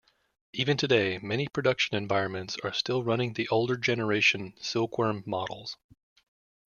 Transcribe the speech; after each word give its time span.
Even 0.53 0.77
today, 0.77 1.19
many 1.21 1.47
production 1.47 1.95
environments 1.95 2.57
are 2.63 2.73
still 2.73 3.03
running 3.03 3.33
the 3.33 3.47
older 3.49 3.77
generation 3.77 4.55
Silkworm 4.59 5.21
models. 5.27 5.77